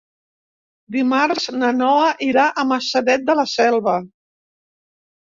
Dimarts 0.95 1.45
na 1.59 1.71
Noa 1.83 2.09
irà 2.31 2.49
a 2.49 2.67
Maçanet 2.73 3.31
de 3.31 3.39
la 3.45 3.49
Selva. 3.57 3.99